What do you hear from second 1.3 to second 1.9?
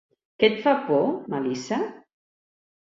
Melissa?